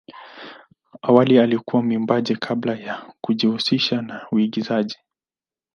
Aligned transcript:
Awali 1.01 1.39
alikuwa 1.39 1.83
mwimbaji 1.83 2.35
kabla 2.35 2.75
ya 2.75 3.13
kujihusisha 3.21 4.01
na 4.01 4.27
uigizaji. 4.31 4.97